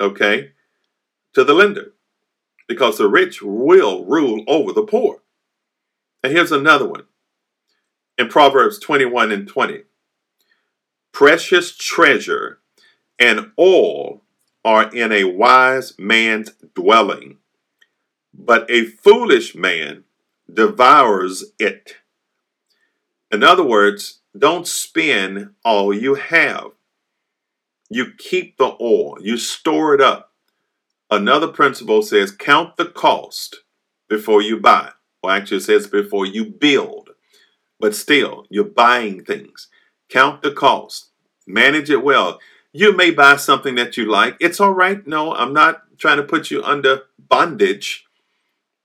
okay, 0.01 0.51
to 1.35 1.45
the 1.45 1.55
lender 1.55 1.93
because 2.67 2.99
the 2.99 3.09
rich 3.09 3.41
will 3.41 4.05
rule 4.05 4.43
over 4.49 4.73
the 4.73 4.83
poor. 4.83 5.23
And 6.23 6.33
here's 6.33 6.53
another 6.53 6.87
one 6.87 7.05
in 8.17 8.29
Proverbs 8.29 8.79
21 8.79 9.31
and 9.31 9.47
20 9.47 9.83
Precious 11.13 11.77
treasure 11.77 12.61
and 13.19 13.53
oil 13.59 14.23
are 14.65 14.95
in 14.95 15.13
a 15.13 15.25
wise 15.25 15.99
man's 15.99 16.51
dwelling, 16.75 17.39
but 18.35 18.71
a 18.71 18.85
foolish 18.85 19.55
man 19.55 20.05
devours 20.53 21.53
it. 21.59 21.97
In 23.31 23.43
other 23.43 23.65
words, 23.65 24.21
don't 24.37 24.67
spend 24.67 25.51
all 25.65 25.93
you 25.93 26.15
have. 26.15 26.73
You 27.91 28.13
keep 28.17 28.59
the 28.59 28.77
oil, 28.81 29.17
you 29.21 29.37
store 29.37 29.95
it 29.95 30.01
up. 30.01 30.33
Another 31.11 31.49
principle 31.49 32.03
says 32.03 32.31
count 32.31 32.77
the 32.77 32.87
cost 32.87 33.63
before 34.09 34.43
you 34.43 34.59
buy. 34.59 34.93
Well, 35.23 35.35
actually, 35.35 35.61
says 35.61 35.87
before 35.87 36.27
you 36.27 36.45
build. 36.45 37.11
But 37.81 37.95
still, 37.95 38.47
you're 38.51 38.65
buying 38.65 39.25
things. 39.25 39.69
Count 40.09 40.43
the 40.43 40.53
cost. 40.53 41.11
Manage 41.47 41.91
it 41.91 42.05
well. 42.05 42.41
You 42.73 42.97
may 42.97 43.11
buy 43.11 43.37
something 43.37 43.75
that 43.77 43.97
you 43.97 44.05
like. 44.05 44.37
It's 44.41 44.61
all 44.61 44.73
right. 44.73 45.07
No, 45.07 45.35
I'm 45.35 45.53
not 45.53 45.83
trying 45.99 46.19
to 46.19 46.23
put 46.23 46.51
you 46.51 46.63
under 46.63 47.03
bondage, 47.19 48.07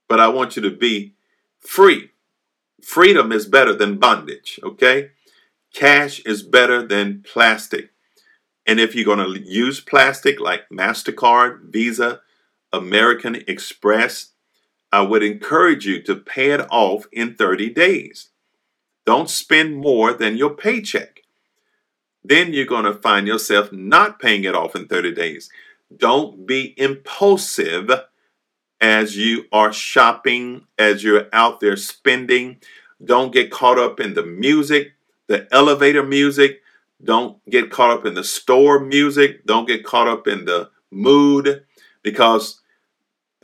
but 0.08 0.20
I 0.20 0.28
want 0.28 0.56
you 0.56 0.62
to 0.62 0.70
be 0.70 1.14
free. 1.60 2.10
Freedom 2.82 3.32
is 3.32 3.46
better 3.46 3.74
than 3.74 3.98
bondage, 3.98 4.60
okay? 4.62 5.10
Cash 5.72 6.20
is 6.20 6.42
better 6.42 6.86
than 6.86 7.22
plastic. 7.22 7.90
And 8.66 8.78
if 8.80 8.94
you're 8.94 9.04
going 9.04 9.18
to 9.18 9.40
use 9.40 9.80
plastic 9.80 10.40
like 10.40 10.68
MasterCard, 10.70 11.70
Visa, 11.70 12.20
American 12.72 13.36
Express, 13.46 14.30
I 14.94 15.00
would 15.00 15.24
encourage 15.24 15.84
you 15.86 16.00
to 16.02 16.14
pay 16.14 16.52
it 16.52 16.60
off 16.70 17.06
in 17.10 17.34
30 17.34 17.70
days. 17.70 18.28
Don't 19.04 19.28
spend 19.28 19.76
more 19.76 20.12
than 20.12 20.36
your 20.36 20.50
paycheck. 20.50 21.22
Then 22.22 22.52
you're 22.52 22.64
going 22.64 22.84
to 22.84 22.94
find 22.94 23.26
yourself 23.26 23.72
not 23.72 24.20
paying 24.20 24.44
it 24.44 24.54
off 24.54 24.76
in 24.76 24.86
30 24.86 25.12
days. 25.12 25.50
Don't 25.96 26.46
be 26.46 26.74
impulsive 26.78 27.90
as 28.80 29.16
you 29.16 29.46
are 29.50 29.72
shopping, 29.72 30.68
as 30.78 31.02
you're 31.02 31.26
out 31.32 31.58
there 31.58 31.76
spending. 31.76 32.58
Don't 33.04 33.32
get 33.32 33.50
caught 33.50 33.80
up 33.80 33.98
in 33.98 34.14
the 34.14 34.24
music, 34.24 34.92
the 35.26 35.52
elevator 35.52 36.04
music, 36.04 36.60
don't 37.02 37.44
get 37.50 37.70
caught 37.70 37.90
up 37.90 38.06
in 38.06 38.14
the 38.14 38.22
store 38.22 38.78
music. 38.78 39.44
Don't 39.44 39.66
get 39.66 39.84
caught 39.84 40.06
up 40.06 40.28
in 40.28 40.44
the 40.44 40.70
mood 40.90 41.64
because 42.02 42.60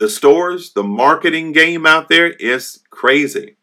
the 0.01 0.09
stores, 0.09 0.73
the 0.73 0.81
marketing 0.81 1.51
game 1.51 1.85
out 1.85 2.09
there 2.09 2.31
is 2.31 2.79
crazy. 2.89 3.57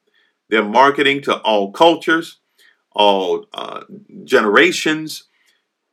They're 0.48 0.62
marketing 0.62 1.22
to 1.22 1.36
all 1.38 1.72
cultures, 1.72 2.38
all 2.92 3.46
uh, 3.52 3.82
generations, 4.22 5.24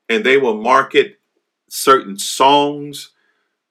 and 0.07 0.23
they 0.23 0.37
will 0.37 0.61
market 0.61 1.19
certain 1.67 2.19
songs, 2.19 3.09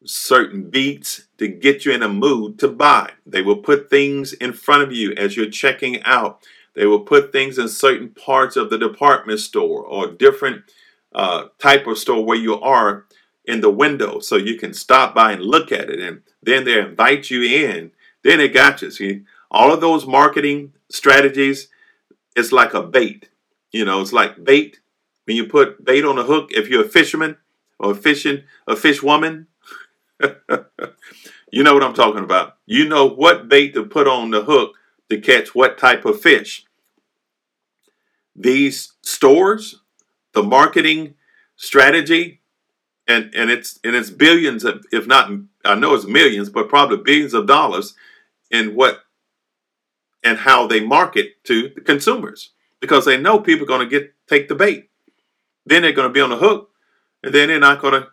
certain 0.05 0.69
beats 0.69 1.29
to 1.39 1.47
get 1.47 1.85
you 1.85 1.93
in 1.93 2.03
a 2.03 2.09
mood 2.09 2.59
to 2.59 2.67
buy. 2.67 3.13
They 3.25 3.43
will 3.43 3.59
put 3.59 3.89
things 3.89 4.33
in 4.33 4.53
front 4.53 4.83
of 4.83 4.93
you 4.93 5.13
as 5.13 5.37
you're 5.37 5.51
checking 5.51 6.03
out 6.03 6.45
they 6.75 6.87
will 6.87 7.01
put 7.01 7.33
things 7.33 7.59
in 7.59 7.69
certain 7.69 8.11
parts 8.11 8.57
of 8.57 8.69
the 8.69 8.79
department 8.79 9.41
store 9.41 9.85
or 9.85 10.11
different 10.11 10.65
uh, 11.15 11.45
type 11.59 11.87
of 11.87 11.99
store 11.99 12.25
where 12.25 12.37
you 12.37 12.61
are 12.61 13.07
in 13.45 13.61
the 13.61 13.71
window 13.71 14.21
so 14.21 14.37
you 14.37 14.57
can 14.59 14.73
stop 14.73 15.15
by 15.15 15.33
and 15.33 15.43
look 15.43 15.71
at 15.71 15.91
it. 15.91 16.01
And 16.01 16.23
then 16.43 16.65
they 16.65 16.79
invite 16.79 17.31
you 17.31 17.43
in. 17.43 17.93
Then 18.23 18.41
it 18.41 18.55
got 18.55 18.83
you. 18.83 18.91
See, 18.91 19.23
all 19.51 19.73
of 19.73 19.81
those 19.81 20.07
marketing 20.07 20.73
strategies, 20.91 21.69
it's 22.35 22.53
like 22.53 22.75
a 22.75 22.83
bait. 22.83 23.29
You 23.73 23.85
know, 23.85 24.01
it's 24.01 24.13
like 24.13 24.45
bait. 24.45 24.81
When 25.25 25.37
you 25.37 25.47
put 25.47 25.85
bait 25.85 26.05
on 26.05 26.19
a 26.19 26.25
hook, 26.25 26.51
if 26.53 26.69
you're 26.69 26.85
a 26.85 26.89
fisherman 26.89 27.37
or 27.79 27.93
a 27.93 27.95
fishing, 27.95 28.45
a 28.67 28.77
fish 28.77 29.03
woman, 29.03 29.47
You 31.55 31.63
know 31.63 31.73
what 31.73 31.85
I'm 31.85 31.95
talking 31.95 32.25
about. 32.25 32.57
You 32.67 32.89
know 32.89 33.07
what 33.07 33.49
bait 33.49 33.75
to 33.75 33.85
put 33.85 34.09
on 34.09 34.33
the 34.33 34.43
hook 34.43 34.75
to 35.09 35.21
catch 35.21 35.55
what 35.55 35.79
type 35.79 36.05
of 36.05 36.21
fish. 36.21 36.67
These 38.35 38.95
stores, 39.03 39.81
the 40.33 40.43
marketing 40.43 41.15
strategy, 41.55 42.41
and, 43.07 43.35
and 43.35 43.51
it's 43.51 43.79
and 43.85 43.95
it's 43.95 44.11
billions 44.11 44.65
of, 44.65 44.85
if 44.93 45.07
not 45.07 45.31
I 45.65 45.75
know 45.75 45.95
it's 45.95 46.07
millions, 46.07 46.49
but 46.49 46.69
probably 46.69 46.99
billions 46.99 47.35
of 47.35 47.47
dollars 47.47 47.95
in 48.51 48.75
what 48.75 49.01
and 50.23 50.39
how 50.39 50.67
they 50.67 50.81
market 50.81 51.45
to 51.45 51.71
the 51.75 51.81
consumers 51.81 52.51
because 52.81 53.05
they 53.05 53.19
know 53.19 53.39
people 53.39 53.65
are 53.65 53.69
going 53.69 53.87
to 53.89 54.01
get 54.01 54.15
take 54.27 54.49
the 54.49 54.55
bait. 54.55 54.91
Then 55.67 55.83
they're 55.83 55.93
going 55.93 56.09
to 56.09 56.13
be 56.13 56.21
on 56.21 56.31
the 56.31 56.37
hook, 56.37 56.71
and 57.23 57.35
then 57.35 57.49
they're 57.49 57.59
not 57.59 57.81
going 57.81 57.95
to 57.95 58.09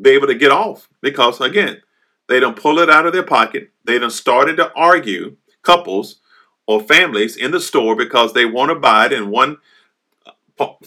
be 0.00 0.10
able 0.10 0.26
to 0.26 0.34
get 0.34 0.52
off 0.52 0.88
because 1.00 1.40
again, 1.40 1.82
they 2.28 2.40
don't 2.40 2.56
pull 2.56 2.78
it 2.78 2.90
out 2.90 3.06
of 3.06 3.12
their 3.12 3.22
pocket. 3.22 3.70
They 3.84 3.98
don't 3.98 4.10
started 4.10 4.56
to 4.56 4.72
argue 4.74 5.36
couples 5.62 6.20
or 6.66 6.80
families 6.80 7.36
in 7.36 7.52
the 7.52 7.60
store 7.60 7.94
because 7.94 8.32
they 8.32 8.44
want 8.44 8.70
to 8.70 8.76
buy 8.76 9.06
it, 9.06 9.12
and 9.12 9.30
one 9.30 9.58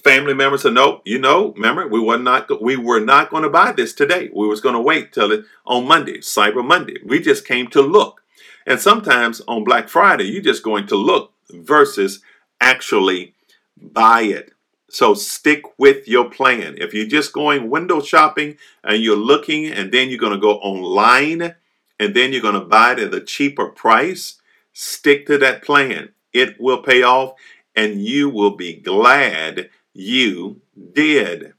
family 0.03 0.33
member 0.33 0.57
said, 0.57 0.73
"No, 0.73 1.01
you 1.05 1.19
know, 1.19 1.53
remember 1.53 1.87
we 1.87 1.99
were 1.99 2.17
not 2.17 2.61
we 2.61 2.75
were 2.75 2.99
not 2.99 3.29
going 3.29 3.43
to 3.43 3.49
buy 3.49 3.71
this 3.71 3.93
today. 3.93 4.29
We 4.33 4.47
was 4.47 4.61
going 4.61 4.75
to 4.75 4.81
wait 4.81 5.13
till 5.13 5.31
it 5.31 5.45
on 5.65 5.87
Monday, 5.87 6.19
Cyber 6.19 6.65
Monday. 6.65 6.97
We 7.05 7.19
just 7.19 7.45
came 7.45 7.67
to 7.67 7.81
look." 7.81 8.21
And 8.65 8.79
sometimes 8.79 9.41
on 9.47 9.63
Black 9.63 9.89
Friday, 9.89 10.25
you're 10.25 10.43
just 10.43 10.63
going 10.63 10.87
to 10.87 10.95
look 10.95 11.33
versus 11.49 12.21
actually 12.61 13.33
buy 13.77 14.21
it. 14.21 14.53
So 14.89 15.13
stick 15.13 15.63
with 15.77 16.07
your 16.07 16.29
plan. 16.29 16.75
If 16.77 16.93
you're 16.93 17.05
just 17.05 17.31
going 17.31 17.69
window 17.69 18.01
shopping 18.01 18.57
and 18.83 19.01
you're 19.01 19.15
looking 19.15 19.67
and 19.67 19.91
then 19.91 20.09
you're 20.09 20.19
going 20.19 20.33
to 20.33 20.39
go 20.39 20.55
online 20.57 21.55
and 21.99 22.15
then 22.15 22.31
you're 22.31 22.41
going 22.41 22.55
to 22.55 22.61
buy 22.61 22.93
it 22.93 22.99
at 22.99 23.13
a 23.13 23.21
cheaper 23.21 23.67
price, 23.67 24.41
stick 24.73 25.27
to 25.27 25.37
that 25.39 25.63
plan. 25.63 26.09
It 26.33 26.59
will 26.59 26.81
pay 26.81 27.03
off 27.03 27.33
and 27.75 28.01
you 28.01 28.29
will 28.29 28.55
be 28.55 28.73
glad 28.73 29.69
you 29.93 30.61
did. 30.93 31.53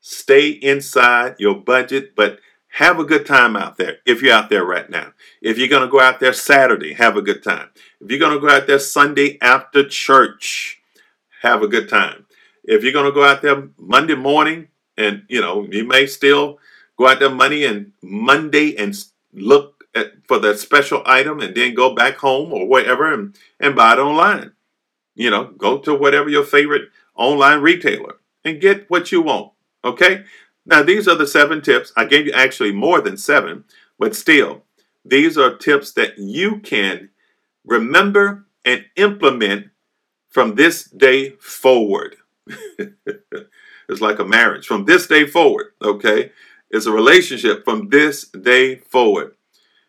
Stay 0.00 0.50
inside 0.50 1.36
your 1.38 1.54
budget, 1.54 2.14
but 2.14 2.38
have 2.74 2.98
a 2.98 3.04
good 3.04 3.24
time 3.24 3.56
out 3.56 3.76
there 3.76 3.98
if 4.04 4.20
you're 4.20 4.34
out 4.34 4.50
there 4.50 4.64
right 4.64 4.90
now. 4.90 5.12
If 5.40 5.58
you're 5.58 5.68
going 5.68 5.86
to 5.86 5.90
go 5.90 6.00
out 6.00 6.18
there 6.18 6.32
Saturday, 6.32 6.94
have 6.94 7.16
a 7.16 7.22
good 7.22 7.42
time. 7.42 7.68
If 8.00 8.10
you're 8.10 8.18
going 8.18 8.34
to 8.34 8.40
go 8.40 8.50
out 8.50 8.66
there 8.66 8.80
Sunday 8.80 9.38
after 9.40 9.88
church, 9.88 10.82
have 11.42 11.62
a 11.62 11.68
good 11.68 11.88
time. 11.88 12.26
If 12.64 12.82
you're 12.82 12.92
going 12.92 13.06
to 13.06 13.12
go 13.12 13.24
out 13.24 13.42
there 13.42 13.68
Monday 13.78 14.16
morning, 14.16 14.68
and 14.96 15.24
you 15.28 15.40
know 15.40 15.66
you 15.70 15.86
may 15.86 16.06
still 16.06 16.58
go 16.96 17.08
out 17.08 17.20
there 17.20 17.30
Monday 17.30 17.64
and 17.64 17.92
Monday 18.02 18.76
and 18.76 18.94
look 19.32 19.84
at, 19.94 20.12
for 20.26 20.38
that 20.40 20.58
special 20.58 21.02
item, 21.06 21.40
and 21.40 21.54
then 21.54 21.74
go 21.74 21.94
back 21.94 22.16
home 22.16 22.52
or 22.52 22.66
wherever 22.66 23.12
and, 23.12 23.36
and 23.60 23.76
buy 23.76 23.92
it 23.92 23.98
online. 23.98 24.52
You 25.14 25.30
know, 25.30 25.44
go 25.44 25.78
to 25.78 25.94
whatever 25.94 26.28
your 26.28 26.44
favorite 26.44 26.90
online 27.14 27.60
retailer 27.60 28.16
and 28.44 28.60
get 28.60 28.88
what 28.90 29.12
you 29.12 29.22
want. 29.22 29.52
Okay. 29.84 30.24
Now 30.66 30.82
these 30.82 31.06
are 31.06 31.14
the 31.14 31.26
seven 31.26 31.60
tips. 31.60 31.92
I 31.96 32.04
gave 32.04 32.26
you 32.26 32.32
actually 32.32 32.72
more 32.72 33.00
than 33.00 33.16
seven, 33.16 33.64
but 33.98 34.16
still, 34.16 34.64
these 35.04 35.36
are 35.36 35.56
tips 35.56 35.92
that 35.92 36.18
you 36.18 36.58
can 36.60 37.10
remember 37.64 38.46
and 38.64 38.86
implement 38.96 39.68
from 40.30 40.54
this 40.54 40.84
day 40.84 41.30
forward. 41.38 42.16
it's 42.46 44.00
like 44.00 44.18
a 44.18 44.24
marriage 44.24 44.66
from 44.66 44.84
this 44.84 45.06
day 45.06 45.26
forward, 45.26 45.66
okay? 45.82 46.32
It's 46.70 46.86
a 46.86 46.92
relationship 46.92 47.64
from 47.64 47.90
this 47.90 48.26
day 48.28 48.76
forward. 48.76 49.36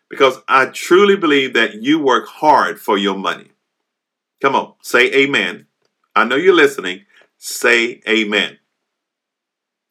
Because 0.08 0.38
I 0.46 0.66
truly 0.66 1.16
believe 1.16 1.52
that 1.54 1.82
you 1.82 1.98
work 1.98 2.28
hard 2.28 2.78
for 2.80 2.96
your 2.96 3.16
money. 3.18 3.50
Come 4.46 4.54
on, 4.54 4.74
say 4.80 5.12
amen. 5.12 5.66
I 6.14 6.22
know 6.22 6.36
you're 6.36 6.54
listening. 6.54 7.00
Say 7.36 8.00
amen. 8.08 8.58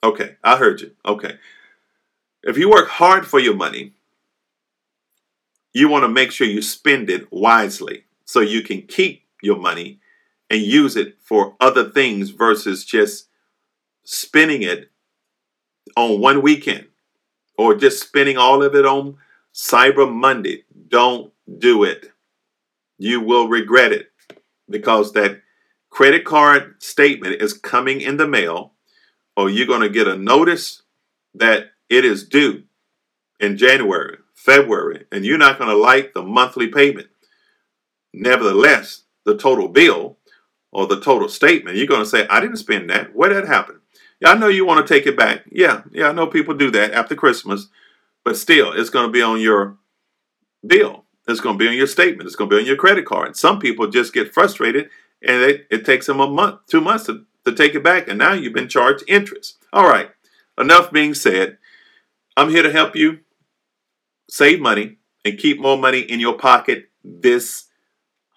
Okay, 0.01 0.37
I 0.45 0.55
heard 0.55 0.79
you. 0.79 0.91
Okay. 1.05 1.35
If 2.41 2.57
you 2.57 2.69
work 2.69 2.87
hard 2.87 3.27
for 3.27 3.37
your 3.37 3.53
money, 3.53 3.95
you 5.73 5.89
want 5.89 6.03
to 6.03 6.07
make 6.07 6.31
sure 6.31 6.47
you 6.47 6.61
spend 6.61 7.09
it 7.09 7.29
wisely 7.33 8.05
so 8.23 8.39
you 8.39 8.61
can 8.61 8.83
keep 8.83 9.25
your 9.43 9.57
money 9.57 9.99
and 10.49 10.61
use 10.61 10.95
it 10.95 11.17
for 11.19 11.57
other 11.59 11.89
things 11.89 12.29
versus 12.29 12.85
just 12.85 13.27
spending 14.05 14.63
it 14.63 14.89
on 15.97 16.21
one 16.21 16.41
weekend 16.41 16.87
or 17.57 17.75
just 17.75 18.01
spending 18.01 18.37
all 18.37 18.63
of 18.63 18.73
it 18.73 18.85
on 18.85 19.17
Cyber 19.53 20.09
Monday. 20.09 20.63
Don't 20.87 21.33
do 21.59 21.83
it. 21.83 22.13
You 22.97 23.19
will 23.19 23.49
regret 23.49 23.91
it 23.91 24.11
because 24.69 25.13
that 25.13 25.41
credit 25.89 26.25
card 26.25 26.81
statement 26.81 27.41
is 27.41 27.53
coming 27.53 28.01
in 28.01 28.17
the 28.17 28.27
mail 28.27 28.73
or 29.37 29.49
you're 29.49 29.67
going 29.67 29.81
to 29.81 29.89
get 29.89 30.07
a 30.07 30.17
notice 30.17 30.83
that 31.33 31.71
it 31.89 32.05
is 32.05 32.27
due 32.27 32.63
in 33.39 33.57
January, 33.57 34.17
February, 34.33 35.05
and 35.11 35.25
you're 35.25 35.37
not 35.37 35.57
going 35.57 35.69
to 35.69 35.75
like 35.75 36.13
the 36.13 36.23
monthly 36.23 36.67
payment. 36.67 37.07
Nevertheless, 38.13 39.03
the 39.25 39.37
total 39.37 39.67
bill 39.67 40.17
or 40.71 40.87
the 40.87 41.01
total 41.01 41.29
statement, 41.29 41.77
you're 41.77 41.87
going 41.87 42.03
to 42.03 42.09
say, 42.09 42.27
I 42.27 42.39
didn't 42.39 42.57
spend 42.57 42.89
that. 42.89 43.15
Where 43.15 43.29
did 43.29 43.43
that 43.43 43.47
happen? 43.47 43.81
Yeah, 44.19 44.29
I 44.29 44.37
know 44.37 44.47
you 44.47 44.65
want 44.65 44.85
to 44.85 44.93
take 44.93 45.05
it 45.05 45.17
back. 45.17 45.43
Yeah, 45.51 45.83
yeah, 45.91 46.09
I 46.09 46.13
know 46.13 46.27
people 46.27 46.53
do 46.53 46.71
that 46.71 46.93
after 46.93 47.15
Christmas, 47.15 47.67
but 48.23 48.37
still, 48.37 48.71
it's 48.71 48.89
going 48.89 49.05
to 49.05 49.11
be 49.11 49.21
on 49.21 49.39
your 49.39 49.77
bill. 50.65 51.04
It's 51.27 51.41
going 51.41 51.57
to 51.57 51.63
be 51.63 51.67
on 51.67 51.75
your 51.75 51.87
statement. 51.87 52.27
It's 52.27 52.35
going 52.35 52.49
to 52.49 52.55
be 52.55 52.61
on 52.61 52.67
your 52.67 52.75
credit 52.75 53.05
card. 53.05 53.35
Some 53.35 53.59
people 53.59 53.87
just 53.87 54.13
get 54.13 54.33
frustrated 54.33 54.89
and 55.21 55.41
it, 55.41 55.67
it 55.71 55.85
takes 55.85 56.05
them 56.05 56.19
a 56.19 56.29
month, 56.29 56.61
two 56.67 56.81
months 56.81 57.05
to, 57.05 57.25
to 57.45 57.53
take 57.53 57.73
it 57.75 57.83
back, 57.83 58.07
and 58.07 58.19
now 58.19 58.33
you've 58.33 58.53
been 58.53 58.69
charged 58.69 59.03
interest. 59.07 59.57
All 59.73 59.87
right, 59.87 60.09
enough 60.57 60.91
being 60.91 61.13
said. 61.13 61.57
I'm 62.37 62.49
here 62.49 62.63
to 62.63 62.71
help 62.71 62.95
you 62.95 63.19
save 64.29 64.59
money 64.59 64.97
and 65.23 65.37
keep 65.37 65.59
more 65.59 65.77
money 65.77 66.01
in 66.01 66.19
your 66.19 66.37
pocket 66.37 66.89
this 67.03 67.65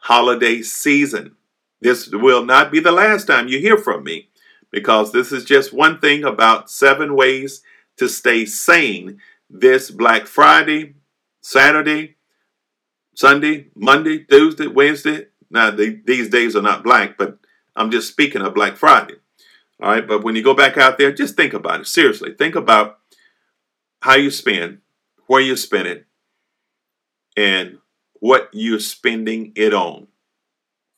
holiday 0.03 0.62
season. 0.62 1.37
This 1.81 2.09
will 2.09 2.44
not 2.44 2.70
be 2.70 2.81
the 2.81 2.92
last 2.92 3.27
time 3.27 3.48
you 3.48 3.59
hear 3.59 3.77
from 3.77 4.05
me 4.05 4.29
because 4.70 5.12
this 5.12 5.33
is 5.33 5.44
just 5.44 5.72
one 5.72 5.98
thing 5.98 6.24
about 6.24 6.70
seven 6.70 7.14
ways 7.14 7.62
to 7.96 8.09
stay 8.09 8.44
sane 8.44 9.18
this 9.51 9.90
Black 9.90 10.27
Friday, 10.27 10.94
Saturday, 11.40 12.16
Sunday, 13.19 13.67
Monday, 13.75 14.21
Tuesday, 14.21 14.69
Wednesday. 14.69 15.27
Now, 15.51 15.73
the, 15.73 16.01
these 16.07 16.29
days 16.29 16.55
are 16.55 16.63
not 16.63 16.85
black, 16.85 17.19
but 17.19 17.41
I'm 17.75 17.91
just 17.91 18.07
speaking 18.07 18.43
of 18.43 18.55
Black 18.55 18.77
Friday. 18.77 19.17
All 19.83 19.91
right, 19.91 20.07
but 20.07 20.23
when 20.23 20.37
you 20.37 20.43
go 20.45 20.55
back 20.55 20.77
out 20.79 20.99
there, 20.99 21.11
just 21.11 21.35
think 21.35 21.53
about 21.53 21.81
it. 21.81 21.89
Seriously, 21.89 22.33
think 22.33 22.55
about 22.55 23.01
how 24.03 24.15
you 24.15 24.31
spend, 24.31 24.83
where 25.27 25.41
you 25.41 25.57
spend 25.57 25.89
it, 25.89 26.07
and 27.37 27.79
what 28.21 28.51
you're 28.53 28.79
spending 28.79 29.51
it 29.57 29.75
on. 29.75 30.07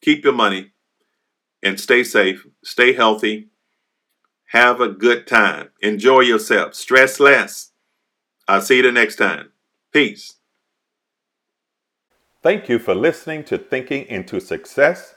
Keep 0.03 0.25
your 0.25 0.35
money 0.35 0.73
and 1.63 1.81
stay 1.81 2.05
safe, 2.05 2.47
stay 2.63 2.93
healthy, 2.93 3.49
have 4.49 4.79
a 4.79 4.89
good 4.89 5.27
time, 5.27 5.71
enjoy 5.81 6.21
yourself, 6.21 6.75
stress 6.75 7.19
less. 7.19 7.71
I'll 8.47 8.61
see 8.61 8.77
you 8.77 8.83
the 8.83 8.93
next 8.93 9.17
time. 9.17 9.53
Peace. 9.91 10.35
Thank 12.43 12.71
you 12.71 12.79
for 12.79 12.95
listening 12.95 13.45
to 13.45 13.59
Thinking 13.59 14.07
into 14.07 14.41
Success. 14.41 15.15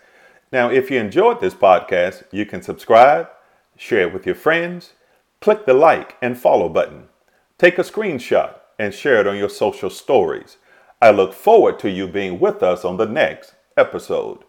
Now, 0.51 0.69
if 0.69 0.91
you 0.91 0.99
enjoyed 0.99 1.39
this 1.39 1.53
podcast, 1.53 2.23
you 2.31 2.45
can 2.45 2.61
subscribe, 2.61 3.29
share 3.77 4.09
it 4.09 4.13
with 4.13 4.25
your 4.25 4.35
friends, 4.35 4.91
click 5.39 5.65
the 5.65 5.73
like 5.73 6.17
and 6.21 6.37
follow 6.37 6.67
button, 6.67 7.07
take 7.57 7.77
a 7.77 7.83
screenshot, 7.83 8.55
and 8.77 8.93
share 8.93 9.21
it 9.21 9.27
on 9.27 9.37
your 9.37 9.49
social 9.49 9.89
stories. 9.89 10.57
I 11.01 11.11
look 11.11 11.33
forward 11.33 11.79
to 11.79 11.89
you 11.89 12.07
being 12.07 12.41
with 12.41 12.61
us 12.61 12.83
on 12.83 12.97
the 12.97 13.05
next 13.05 13.55
episode. 13.77 14.43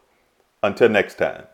Until 0.61 0.89
next 0.89 1.15
time. 1.15 1.45